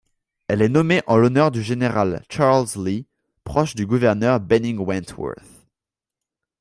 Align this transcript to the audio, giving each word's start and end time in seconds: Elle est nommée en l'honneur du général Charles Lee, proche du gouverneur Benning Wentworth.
Elle 0.47 0.63
est 0.63 0.69
nommée 0.69 1.03
en 1.05 1.15
l'honneur 1.15 1.51
du 1.51 1.61
général 1.61 2.23
Charles 2.27 2.65
Lee, 2.75 3.05
proche 3.43 3.75
du 3.75 3.85
gouverneur 3.85 4.39
Benning 4.39 4.79
Wentworth. 4.79 5.37